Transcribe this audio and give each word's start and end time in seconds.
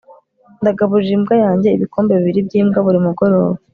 ndagaburira 0.61 1.13
imbwa 1.17 1.35
yanjye 1.43 1.67
ibikombe 1.71 2.11
bibiri 2.17 2.39
byimbwa 2.47 2.79
buri 2.85 2.99
mugoroba 3.05 3.53